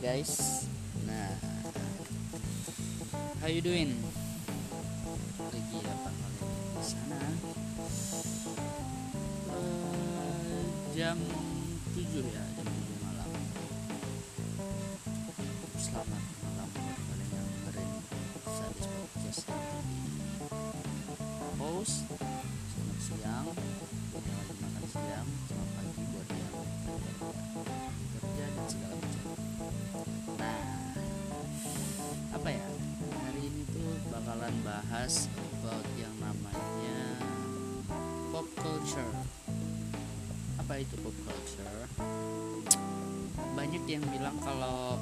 guys. 0.00 0.64
Nah, 1.04 1.28
how 3.44 3.52
you 3.52 3.60
doing? 3.60 4.00
Lagi 5.36 5.78
apa 5.84 6.08
kalian 6.08 6.56
di 6.72 6.84
sana? 6.88 7.20
Eh, 9.52 10.64
jam 10.96 11.20
7 11.92 12.24
ya, 12.32 12.44
jam 12.56 12.64
7 12.64 13.04
malam. 13.04 13.28
Selamat 15.76 16.24
malam 16.48 16.68
buat 16.72 16.96
kalian 16.96 17.28
yang 17.36 17.48
dengerin 17.60 17.90
Sadis 18.48 18.88
Podcast 18.88 19.44
post. 21.60 22.08
Selamat 22.72 22.98
siang, 23.04 23.46
yang 24.16 24.24
lagi 24.32 24.54
makan 24.64 24.84
siang, 24.88 25.28
selamat 25.44 25.70
pagi 25.76 26.02
buat 26.08 26.28
yang 26.32 26.56
kerja 28.16 28.46
dan 28.48 28.64
segala 28.64 28.96
macam. 28.96 29.09
Bakalan 34.70 34.86
bahas 34.86 35.26
about 35.58 35.86
yang 35.98 36.14
namanya 36.22 36.98
pop 38.30 38.46
culture. 38.54 39.14
Apa 40.62 40.78
itu 40.78 40.94
pop 41.02 41.16
culture? 41.26 41.90
Banyak 43.58 43.82
yang 43.90 44.04
bilang 44.14 44.38
kalau 44.38 44.94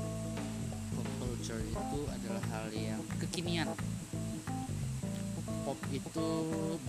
pop 0.96 1.08
culture 1.20 1.60
itu 1.60 2.00
adalah 2.08 2.40
hal 2.48 2.72
yang 2.72 3.04
kekinian. 3.20 3.68
Pop 5.68 5.76
itu 5.92 6.28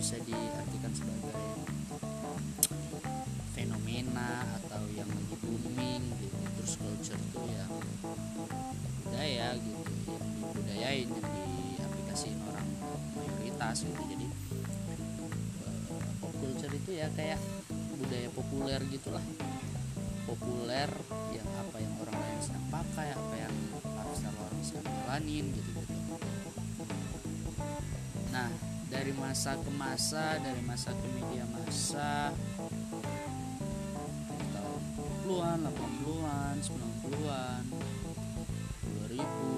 bisa 0.00 0.16
diartikan 0.24 0.92
sebagai 0.96 1.36
fenomena 3.52 4.56
atau 4.64 4.80
yang 4.96 5.08
lagi 5.12 5.36
booming 5.44 6.00
gitu 6.16 6.36
terus 6.56 6.74
culture 6.80 7.20
itu 7.20 7.40
yang 7.44 7.72
budaya 9.04 9.52
gitu 9.60 9.84
yang 10.08 10.24
dibudayain 10.40 11.19
mayoritas 13.60 13.84
gitu 13.84 14.02
jadi 14.08 14.26
eh, 15.68 16.12
pop 16.16 16.32
culture 16.40 16.72
itu 16.72 16.90
ya 16.96 17.12
kayak 17.12 17.36
budaya 18.00 18.28
populer 18.32 18.80
gitulah. 18.88 19.24
Populer 20.24 20.88
yang 21.36 21.48
apa 21.60 21.76
yang 21.76 21.92
orang 22.00 22.16
lain 22.16 22.40
sedang 22.40 22.64
pakai 22.72 23.12
apa 23.12 23.34
yang 23.36 23.54
lifestyle 23.84 24.36
orang 24.40 24.60
sedang 24.64 24.86
jalanin 24.88 25.44
gitu 25.52 25.70
gitu 25.76 26.14
nah 28.30 28.46
dari 28.86 29.10
masa 29.18 29.58
ke 29.58 29.70
masa 29.74 30.38
dari 30.38 30.62
masa 30.62 30.94
ke 30.94 31.06
media 31.18 31.42
masa 31.50 32.30
tahun 34.54 34.82
70-an, 35.26 35.58
80-an, 35.66 36.54
90-an, 36.62 37.62
2000 39.10 39.49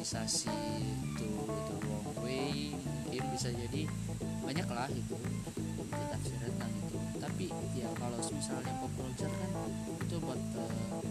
globalisasi 0.00 0.48
itu 1.12 1.28
itu 1.28 1.74
wrong 1.84 2.08
mungkin 2.16 3.24
bisa 3.36 3.52
jadi 3.52 3.84
banyak 4.40 4.68
lah 4.72 4.88
itu 4.88 5.12
ditafsirkan 5.92 6.48
tentang 6.56 6.72
itu 6.72 6.96
tapi 7.20 7.46
ya 7.76 7.84
kalau 8.00 8.16
misalnya 8.16 8.72
pop 8.80 8.88
culture 8.96 9.28
kan 9.28 9.52
itu 10.00 10.16
buat 10.24 10.40
eh, 10.56 11.04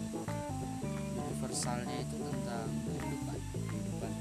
universalnya 1.22 1.96
itu 2.02 2.16
tentang 2.18 2.66
kehidupan 2.82 3.38
kehidupan. 3.70 4.12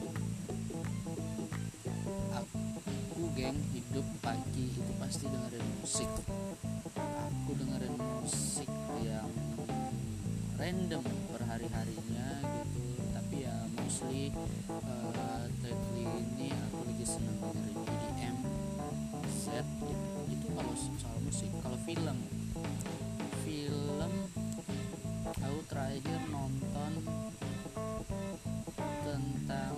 Aku 2.37 3.21
geng 3.33 3.57
hidup 3.73 4.05
pagi 4.21 4.69
itu 4.69 4.91
pasti 5.01 5.25
dengerin 5.33 5.65
musik. 5.81 6.09
Aku 7.25 7.51
dengerin 7.57 7.97
musik 7.97 8.69
yang 9.01 9.33
random 10.61 11.28
mostly 13.99 14.31
uh, 14.71 15.43
ini 16.07 16.55
aku 16.55 16.87
lagi 16.87 17.03
seneng 17.03 17.35
dengerin 17.43 17.83
EDM 17.83 18.37
set 19.27 19.67
itu 20.31 20.47
kalau 20.55 20.71
soal 20.79 21.19
musik 21.19 21.51
kalau 21.59 21.75
film. 21.83 22.17
Film 23.43 24.13
aku 25.27 25.59
terakhir 25.67 26.19
nonton 26.31 26.91
tentang 29.03 29.75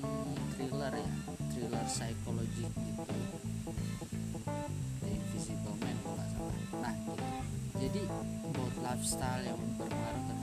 thriller 0.54 0.94
ya 0.94 1.12
thriller 1.50 1.86
psikologi 1.90 2.70
gitu. 2.70 3.18
The 5.02 5.10
Invisible 5.10 5.78
Man 5.82 5.98
kalau 6.06 6.26
salah. 6.30 6.58
Nah 6.78 6.94
gitu. 6.94 7.26
jadi 7.82 8.02
buat 8.54 8.76
lifestyle 8.86 9.44
yang 9.50 9.58
berpengaruh 9.82 10.41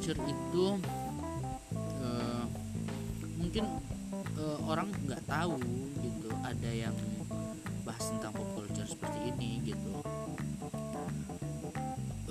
culture 0.00 0.32
itu 0.32 0.80
eh, 2.00 2.44
mungkin 3.36 3.64
eh, 4.16 4.58
orang 4.64 4.88
nggak 5.04 5.20
tahu 5.28 5.60
gitu 6.00 6.32
ada 6.40 6.70
yang 6.72 6.96
bahas 7.84 8.08
tentang 8.08 8.32
pop 8.32 8.48
culture 8.56 8.88
seperti 8.88 9.28
ini 9.28 9.60
gitu. 9.60 9.92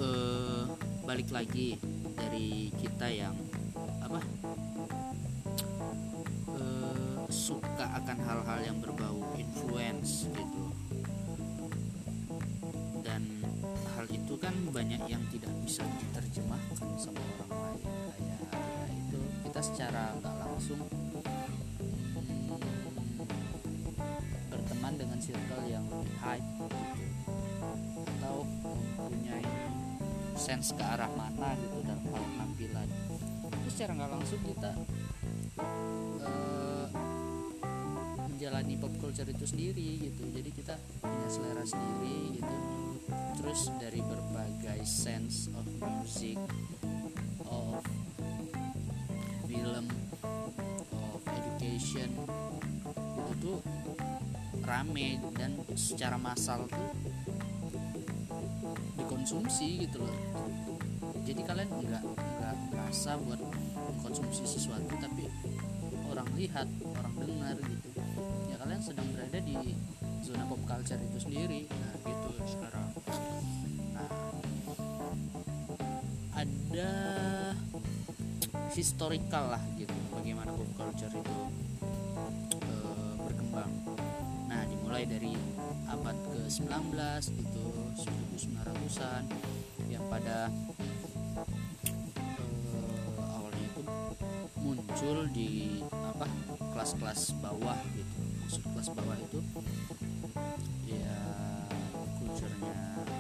Eh 0.02 0.66
balik 1.06 1.30
lagi 1.30 1.78
dari 2.18 2.74
kita 2.74 3.06
yang 3.06 3.38
apa 4.01 4.18
eh, 6.57 7.22
suka 7.30 7.86
akan 8.01 8.18
hal-hal 8.18 8.59
yang 8.66 8.81
berbau 8.81 9.22
influence 9.38 10.25
gitu. 10.25 10.66
Dan 13.06 13.46
hal 13.94 14.09
itu 14.09 14.34
kan 14.41 14.57
banyak 14.74 15.06
yang 15.06 15.22
tidak 15.30 15.53
bisa 15.62 15.86
diterjemahkan 15.86 16.90
sama 16.97 17.22
orang 17.22 17.49
kita 19.59 19.75
secara 19.75 20.16
nggak 20.24 20.36
langsung 20.40 20.80
berteman 24.47 24.94
dengan 24.96 25.20
circle 25.20 25.68
yang 25.68 25.84
lebih 25.92 26.16
hype 26.24 26.47
gitu. 26.64 26.80
atau 28.08 28.48
mempunyai 28.64 29.44
sense 30.40 30.72
ke 30.72 30.80
arah 30.80 31.12
mana 31.12 31.59
gitu 31.59 31.75
dalam 31.84 32.08
hal 32.08 32.24
penampilan. 32.24 32.88
Itu 33.52 33.68
secara 33.75 34.00
nggak 34.00 34.12
langsung 34.16 34.40
kita 34.48 34.72
eh, 36.24 36.88
menjalani 38.31 38.74
pop 38.80 38.96
culture 38.96 39.28
itu 39.28 39.44
sendiri 39.44 40.08
gitu. 40.08 40.24
Jadi 40.40 40.50
kita 40.56 40.80
punya 41.03 41.28
selera 41.28 41.68
sendiri 41.68 42.40
gitu. 42.40 42.56
Terus 43.44 43.75
dari 43.75 44.00
berbagai 44.08 44.88
sense 44.88 45.52
of 45.52 45.68
music 45.84 46.40
education 51.80 52.12
itu 52.92 53.34
tuh 53.40 53.58
rame 54.68 55.16
dan 55.40 55.56
secara 55.80 56.20
massal 56.20 56.68
tuh 56.68 56.92
dikonsumsi 59.00 59.88
gitu 59.88 60.04
loh. 60.04 60.20
Jadi 61.24 61.40
kalian 61.40 61.72
nggak 61.72 62.04
nggak 62.04 62.56
merasa 62.76 63.16
buat 63.24 63.40
mengkonsumsi 63.96 64.44
sesuatu 64.44 64.92
tapi 65.00 65.31
orang 66.12 66.28
lihat 66.36 66.68
orang 67.00 67.16
dengar 67.16 67.56
gitu. 67.64 67.90
Ya 68.52 68.60
kalian 68.60 68.84
sedang 68.84 69.08
berada 69.16 69.40
di 69.40 69.80
zona 70.20 70.44
pop 70.52 70.60
culture 70.68 71.00
itu 71.00 71.18
sendiri. 71.32 71.64
Nah 71.72 71.96
gitu 72.04 72.30
sekarang. 72.44 72.88
Nah 73.96 74.12
ada 76.36 76.92
historical 78.75 79.56
lah 79.56 79.64
gitu 79.80 79.96
bagaimana 80.14 80.54
pop 80.56 80.70
culture 80.78 81.12
itu 81.12 81.36
berkembang 83.66 83.98
nah 84.50 84.66
dimulai 84.66 85.06
dari 85.06 85.38
abad 85.90 86.18
ke-19 86.26 86.98
itu 87.38 87.66
1900-an 88.42 89.24
yang 89.90 90.02
pada 90.10 90.50
eh, 92.50 93.26
awalnya 93.30 93.66
itu 93.70 93.82
muncul 94.58 95.18
di 95.30 95.82
apa 95.86 96.26
kelas-kelas 96.74 97.38
bawah 97.42 97.78
gitu. 97.94 98.20
Maksud 98.42 98.64
kelas 98.74 98.90
bawah 98.98 99.18
itu 99.22 99.40
ya 100.90 101.18
kulturnya 102.18 102.74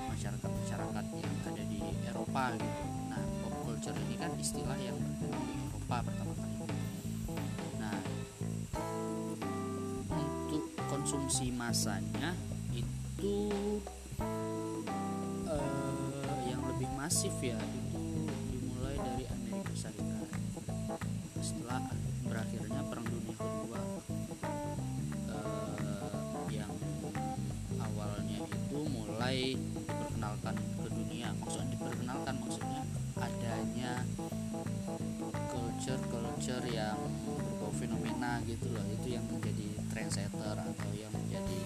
masyarakat 0.09 0.49
masyarakat 0.49 1.05
yang 1.13 1.33
ada 1.45 1.63
di 1.69 1.81
Eropa 2.09 2.57
gitu. 2.57 2.83
Nah 3.13 3.21
pop 3.45 3.53
culture 3.69 3.97
ini 4.09 4.15
kan 4.17 4.33
istilah 4.41 4.77
yang 4.81 4.97
berkembang 4.97 5.45
di 5.45 5.53
Eropa 5.69 5.97
pertama 6.09 6.48
konsumsi 11.09 11.49
masanya 11.49 12.37
itu 12.69 13.49
uh, 15.49 16.37
yang 16.45 16.61
lebih 16.69 16.85
masif 16.93 17.33
ya 17.41 17.57
itu 17.57 18.29
dimulai 18.53 18.93
dari 18.93 19.25
Amerika 19.25 19.73
Serikat. 19.73 20.29
Setelah 21.41 21.81
berakhirnya 22.29 22.85
Perang 22.93 23.09
Dunia 23.09 23.33
Kedua 23.41 23.81
uh, 25.33 26.45
yang 26.53 26.77
awalnya 27.81 28.45
itu 28.45 28.79
mulai 28.93 29.57
diperkenalkan 29.57 30.61
ke 30.61 30.89
dunia. 30.93 31.33
Maksudnya 31.41 31.73
diperkenalkan 31.73 32.35
maksudnya 32.37 32.85
adanya 33.17 34.05
culture 35.49 36.05
culture 36.13 36.65
yang 36.69 37.01
berbau 37.25 37.73
fenomena 37.73 38.45
gitu 38.45 38.69
loh. 38.69 38.85
Itu 38.93 39.17
yang 39.17 39.25
trendsetter 39.99 40.55
atau 40.55 40.89
yang 40.95 41.11
menjadi 41.11 41.59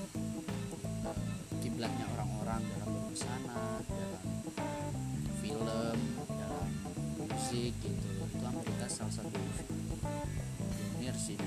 uh, 1.05 1.21
kiblatnya 1.61 2.09
orang-orang 2.17 2.65
dalam 2.65 2.89
berbusana 2.97 3.77
dalam 3.85 4.25
film 5.37 5.97
dalam 6.33 6.69
musik 7.29 7.77
gitu. 7.77 8.09
Itu 8.33 8.41
Amerika 8.41 8.89
salah 8.89 9.13
satu 9.13 9.37
pionir 9.37 11.13
sih 11.13 11.37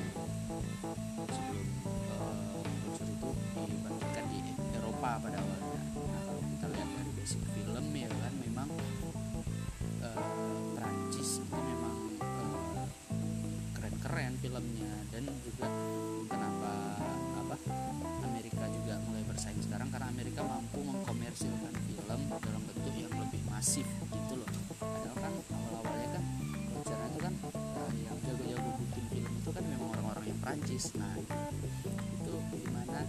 sebelum 1.26 1.68
uh, 2.22 2.62
itu 3.02 3.30
dibandingkan 3.66 4.24
di 4.30 4.38
Eropa 4.78 5.10
pada 5.26 5.42
awalnya. 5.42 5.82
Nah 5.90 6.22
kalau 6.22 6.42
kita 6.54 6.66
lihat 6.70 6.86
dari 6.86 7.10
basic 7.18 7.42
film 7.50 7.86
ya 7.98 8.06
nah 30.76 31.16
itu 31.16 32.34
gimana 32.52 33.00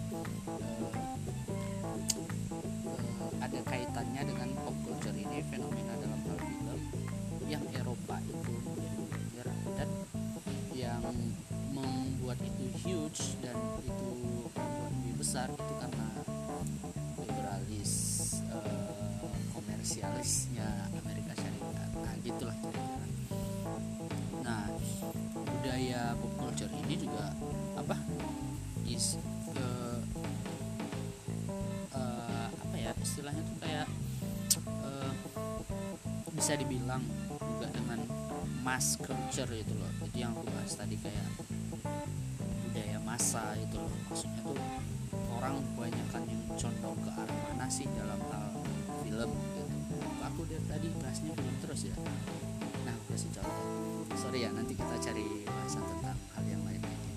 uh, 2.88 3.32
ada 3.44 3.60
kaitannya 3.68 4.24
dengan 4.24 4.56
pop 4.64 4.72
culture 4.88 5.12
ini 5.12 5.44
fenomena 5.52 6.00
dalam 6.00 6.16
hal 6.16 6.40
film 6.48 6.80
yang 7.52 7.60
Eropa 7.76 8.24
itu 8.24 8.56
dan 9.76 9.90
yang 10.72 11.04
membuat 11.76 12.40
itu 12.40 12.72
huge 12.88 13.36
dan 13.44 13.60
itu 13.84 14.12
lebih 14.88 15.20
besar 15.20 15.52
istilahnya 33.08 33.40
tuh 33.40 33.58
kayak 33.64 33.88
uh, 34.84 35.12
bisa 36.36 36.60
dibilang 36.60 37.00
juga 37.40 37.72
dengan 37.72 38.00
mass 38.62 39.00
culture 39.00 39.48
itu 39.56 39.74
loh. 39.80 39.88
Itu 40.04 40.18
yang 40.20 40.36
aku 40.36 40.44
bahas 40.52 40.76
tadi 40.76 41.00
kayak 41.00 41.28
budaya 42.68 43.00
massa 43.08 43.56
itu 43.56 43.80
loh. 43.80 43.96
Maksudnya 44.12 44.44
tuh 44.44 44.60
orang 45.40 45.64
kebanyakan 45.74 46.24
yang 46.28 46.44
condong 46.60 46.98
ke 47.00 47.12
arah 47.16 47.38
mana 47.48 47.68
sih 47.72 47.88
dalam 47.96 48.20
hal 48.28 48.46
film 49.02 49.32
gitu. 49.32 49.64
Aku 50.28 50.44
dari 50.44 50.66
tadi 50.68 50.88
bahasnya 51.00 51.32
film 51.32 51.56
terus 51.64 51.82
ya? 51.88 51.96
Nah 52.84 52.92
aku 52.92 53.16
kasih 53.16 53.32
contoh. 53.40 53.66
Sorry 54.20 54.44
ya 54.44 54.52
nanti 54.52 54.76
kita 54.76 54.96
cari 55.00 55.26
bahasan 55.48 55.84
tentang 55.88 56.18
hal 56.36 56.44
yang 56.44 56.62
lain 56.68 56.82
lagi. 56.84 57.08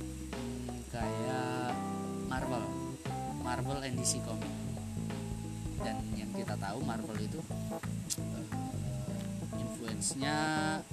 Hmm, 0.00 0.80
kayak 0.88 1.76
Marvel. 2.26 2.64
Marvel 3.44 3.78
and 3.84 3.98
DC 3.98 4.22
Comics 4.24 4.49
kita 6.34 6.54
tahu 6.56 6.78
Marvel 6.86 7.18
itu 7.18 7.40
uh, 7.70 7.82
influence-nya 9.58 10.36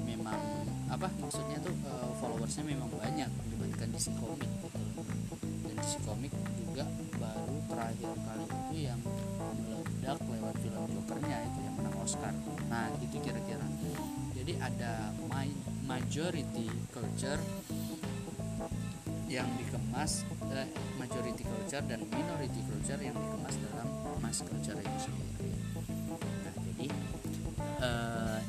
memang 0.01 0.39
apa 0.88 1.12
maksudnya 1.19 1.60
tuh 1.62 1.75
uh, 1.86 2.12
followersnya 2.18 2.63
memang 2.63 2.88
banyak 2.94 3.30
dibandingkan 3.54 3.89
DC 3.94 4.13
Comic 4.18 4.50
gitu. 4.50 4.81
Dan 5.68 5.75
DC 5.80 5.94
Comic 6.04 6.31
juga 6.60 6.86
baru 7.19 7.57
terakhir 7.68 8.12
kali 8.16 8.45
itu 8.45 8.75
yang 8.88 9.00
meledak 9.62 10.19
lewat 10.25 10.56
film 10.63 10.84
Jokernya 10.92 11.38
itu 11.45 11.60
yang 11.62 11.75
menang 11.75 11.95
Oscar. 12.01 12.34
Nah 12.72 12.88
itu 13.04 13.18
kira-kira. 13.19 13.66
Jadi 14.38 14.54
ada 14.63 15.12
majority 15.88 16.72
culture 16.92 17.39
yang 19.27 19.47
dikemas 19.59 20.24
eh, 20.56 20.68
majority 20.95 21.44
culture 21.44 21.83
dan 21.83 22.00
minority 22.07 22.63
culture 22.63 23.00
yang 23.03 23.15
dikemas 23.15 23.56
dalam 23.59 23.88
mass 24.24 24.39
culture 24.44 24.79
itu 24.79 25.00
sendiri. 25.03 25.51
Nah 26.18 26.53
jadi 26.56 26.88
eh, 27.83 28.39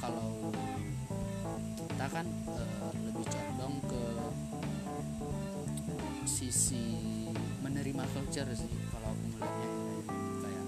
kalau 0.00 0.50
kita 2.00 2.06
kan 2.08 2.26
uh, 2.48 2.92
lebih 3.04 3.28
condong 3.28 3.76
ke 3.84 4.02
sisi 6.24 6.96
menerima 7.60 8.08
culture 8.16 8.48
sih 8.56 8.72
kalau 8.88 9.12
aku 9.12 9.24
melihatnya 9.36 9.68
kayak 10.40 10.66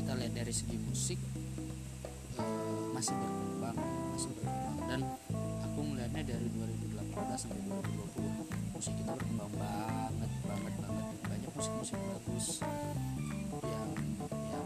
kita 0.00 0.12
lihat 0.16 0.32
dari 0.32 0.52
segi 0.56 0.80
musik 0.80 1.20
uh, 2.40 2.88
masih 2.96 3.12
berkembang 3.12 3.76
masih 4.16 4.30
berkembang. 4.40 4.76
Dan 4.88 5.00
aku 5.68 5.78
melihatnya 5.84 6.22
dari 6.32 6.48
2018 7.12 7.44
sampai 7.44 7.60
2020 7.68 8.72
musik 8.72 8.96
kita 8.96 9.12
berkembang 9.12 9.52
banget 9.60 10.32
banget 10.48 10.72
banget. 10.80 11.06
Banyak 11.28 11.52
musik-musik 11.52 12.00
bagus 12.00 12.64
yang 13.60 13.92
yang 14.48 14.64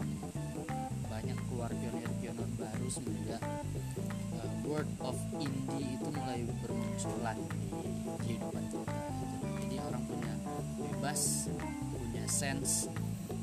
banyak 1.11 1.35
keluar 1.51 1.67
pionir-pionir 1.75 2.47
baru 2.55 2.87
semenjak 2.87 3.43
uh, 4.39 4.47
word 4.63 4.87
of 5.03 5.19
indie 5.35 5.99
itu 5.99 6.07
mulai 6.07 6.47
bermunculan 6.63 7.35
di 7.51 7.67
kehidupan 8.23 8.63
kita. 8.71 8.95
Jadi 9.67 9.83
orang 9.83 10.07
punya 10.07 10.31
bebas 10.79 11.51
punya 11.91 12.23
sense 12.31 12.87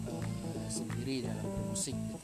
uh, 0.08 0.24
sendiri 0.72 1.28
dalam 1.28 1.44
bermusik 1.44 1.92
gitu. 1.92 2.16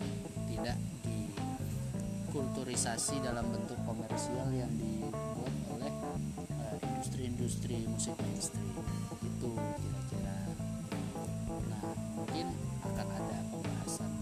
tidak 0.49 0.81
dikulturisasi 1.05 3.21
dalam 3.21 3.53
bentuk 3.53 3.77
komersial 3.85 4.49
yang 4.49 4.73
oleh 4.73 5.00
industri-industri 7.01 7.89
musik 7.89 8.13
mainstream 8.21 8.77
itu 9.25 9.51
kira-kira. 9.57 10.37
Nah 11.73 11.97
mungkin 12.13 12.53
akan 12.85 13.09
ada 13.09 13.41
pembahasan 13.49 14.13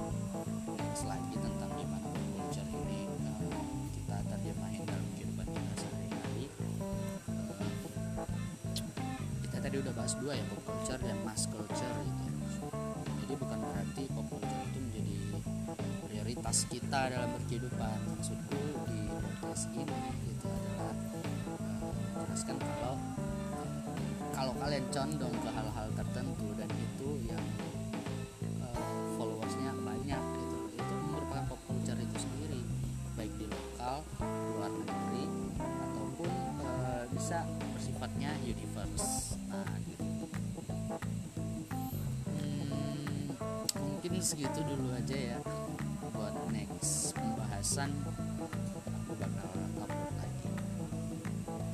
selanjutnya 0.94 1.50
tentang 1.58 1.74
gimana 1.74 2.06
culture 2.38 2.70
ini 2.70 3.10
uh, 3.10 3.82
kita 3.98 4.22
terjemahin 4.30 4.86
dalam 4.86 5.06
kehidupan 5.10 5.46
kita 5.50 5.72
sehari-hari. 5.74 6.44
Uh, 7.26 8.30
kita 9.42 9.58
tadi 9.58 9.76
udah 9.82 9.92
bahas 9.98 10.14
dua 10.14 10.38
ya 10.38 10.44
pop 10.46 10.62
culture 10.62 11.02
dan 11.02 11.18
mass 11.26 11.50
culture 11.50 11.94
gitu. 12.06 12.26
Jadi 13.26 13.34
bukan 13.42 13.58
berarti 13.58 14.02
pop 14.06 14.26
culture 14.30 14.62
itu 14.70 14.78
menjadi 14.78 15.14
prioritas 16.06 16.62
kita 16.70 17.10
dalam 17.10 17.26
berkehidupan. 17.42 17.98
Maksudku 18.14 18.86
di 18.86 19.02
podcast 19.10 19.66
ini 19.74 20.30
itu 20.30 20.46
adalah 20.46 21.17
menjelaskan 22.18 22.58
kalau 22.58 22.98
kalau 24.34 24.52
kalian 24.58 24.82
condong 24.90 25.34
ke 25.38 25.50
hal-hal 25.54 25.86
tertentu 25.94 26.50
dan 26.58 26.66
itu 26.74 27.08
yang 27.30 27.44
followersnya 29.14 29.70
banyak 29.86 30.18
gitu 30.18 30.58
itu 30.74 30.94
merupakan 31.14 31.46
pop 31.46 31.60
culture 31.70 31.94
itu 31.94 32.16
sendiri 32.18 32.60
baik 33.14 33.30
di 33.38 33.46
lokal 33.46 34.02
luar 34.58 34.70
negeri 34.74 35.24
ataupun 35.62 36.30
e, 36.58 36.66
bisa 37.14 37.46
bersifatnya 37.74 38.34
universe. 38.42 39.38
Nah 39.50 39.66
gitu. 39.86 40.26
Hmm, 42.30 43.30
mungkin 43.78 44.12
segitu 44.18 44.58
dulu 44.66 44.90
aja 44.94 45.18
ya 45.34 45.38
buat 46.14 46.34
next 46.50 47.14
pembahasan 47.14 47.94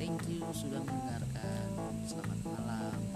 thank 0.04 0.28
you 0.28 0.44
sudah 0.52 0.84
mendengarkan. 0.84 1.64
Selamat 2.04 2.38
malam 2.44 3.13